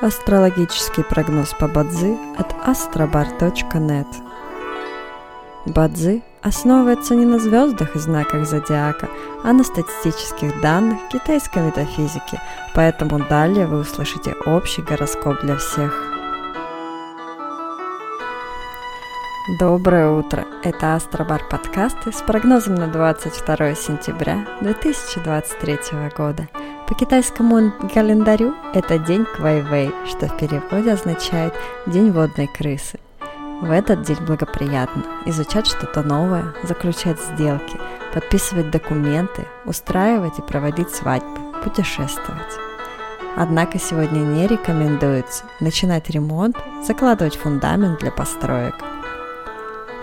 Астрологический 0.00 1.02
прогноз 1.02 1.54
по 1.58 1.66
Бадзи 1.66 2.16
от 2.38 2.52
astrobar.net 2.68 4.06
Бадзи 5.66 6.22
основывается 6.40 7.16
не 7.16 7.24
на 7.24 7.40
звездах 7.40 7.96
и 7.96 7.98
знаках 7.98 8.46
зодиака, 8.46 9.08
а 9.42 9.52
на 9.52 9.64
статистических 9.64 10.60
данных 10.60 10.98
китайской 11.10 11.66
метафизики, 11.66 12.40
поэтому 12.76 13.18
далее 13.28 13.66
вы 13.66 13.80
услышите 13.80 14.34
общий 14.46 14.82
гороскоп 14.82 15.40
для 15.40 15.56
всех. 15.56 15.92
Доброе 19.58 20.10
утро! 20.10 20.44
Это 20.62 20.94
Астробар 20.94 21.42
подкасты 21.50 22.12
с 22.12 22.22
прогнозом 22.22 22.76
на 22.76 22.86
22 22.86 23.74
сентября 23.74 24.46
2023 24.60 25.78
года. 26.16 26.48
По 26.88 26.94
китайскому 26.94 27.70
календарю 27.92 28.54
это 28.72 28.98
день 28.98 29.26
Квайвей, 29.26 29.92
что 30.06 30.26
в 30.26 30.38
переводе 30.38 30.92
означает 30.92 31.52
«день 31.86 32.10
водной 32.10 32.46
крысы». 32.46 32.98
В 33.60 33.70
этот 33.70 34.02
день 34.02 34.16
благоприятно 34.24 35.04
изучать 35.26 35.66
что-то 35.66 36.02
новое, 36.02 36.54
заключать 36.62 37.20
сделки, 37.20 37.76
подписывать 38.14 38.70
документы, 38.70 39.46
устраивать 39.66 40.38
и 40.38 40.42
проводить 40.42 40.88
свадьбы, 40.88 41.60
путешествовать. 41.62 42.56
Однако 43.36 43.78
сегодня 43.78 44.20
не 44.20 44.46
рекомендуется 44.46 45.44
начинать 45.60 46.08
ремонт, 46.08 46.56
закладывать 46.86 47.36
фундамент 47.36 48.00
для 48.00 48.10
построек– 48.10 48.76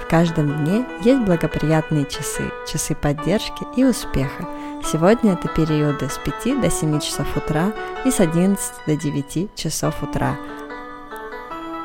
в 0.06 0.08
каждом 0.08 0.64
дне 0.64 0.86
есть 1.02 1.22
благоприятные 1.22 2.06
часы, 2.06 2.52
часы 2.72 2.94
поддержки 2.94 3.66
и 3.76 3.84
успеха. 3.84 4.48
Сегодня 4.84 5.34
это 5.34 5.48
периоды 5.48 6.08
с 6.10 6.20
5 6.20 6.62
до 6.62 6.70
7 6.70 7.00
часов 7.00 7.36
утра 7.36 7.74
и 8.06 8.12
с 8.12 8.20
11 8.20 8.74
до 8.86 8.96
9 8.96 9.56
часов 9.56 10.04
утра. 10.04 10.38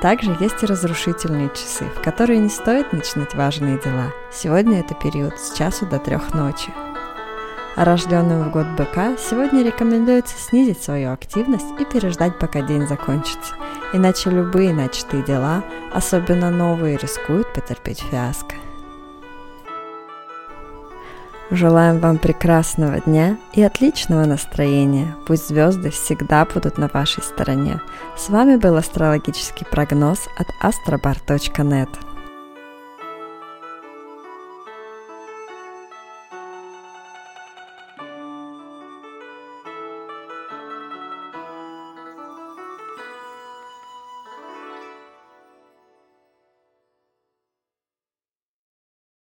Также 0.03 0.37
есть 0.39 0.63
и 0.63 0.67
разрушительные 0.67 1.49
часы, 1.49 1.87
в 1.97 2.03
которые 2.03 2.41
не 2.41 2.51
стоит 2.51 2.93
начинать 2.93 3.35
важные 3.35 3.79
дела. 3.79 4.13
Сегодня 4.31 4.81
это 4.81 4.95
период 4.95 5.39
с 5.39 5.55
часу 5.57 5.87
до 5.87 5.99
трех 5.99 6.35
ночи. 6.35 6.71
А 7.77 7.85
рожденным 7.87 8.45
в 8.45 8.51
год 8.51 8.67
быка 8.77 9.17
сегодня 9.17 9.65
рекомендуется 9.65 10.37
снизить 10.37 10.83
свою 10.83 11.13
активность 11.13 11.69
и 11.79 11.87
переждать, 11.87 12.39
пока 12.39 12.61
день 12.61 12.87
закончится. 12.87 13.55
Иначе 13.93 14.31
любые 14.31 14.73
начатые 14.73 15.23
дела, 15.23 15.65
особенно 15.93 16.51
новые, 16.51 16.97
рискуют 16.97 17.53
потерпеть 17.53 18.01
фиаско. 18.01 18.55
Желаем 21.51 21.99
вам 21.99 22.19
прекрасного 22.19 23.01
дня 23.01 23.37
и 23.53 23.63
отличного 23.63 24.25
настроения. 24.25 25.17
Пусть 25.27 25.49
звезды 25.49 25.91
всегда 25.91 26.45
будут 26.45 26.79
на 26.79 26.87
вашей 26.87 27.25
стороне. 27.25 27.81
С 28.17 28.29
вами 28.29 28.55
был 28.55 28.77
астрологический 28.77 29.67
прогноз 29.67 30.29
от 30.39 30.47
astrobar.net. 30.63 32.10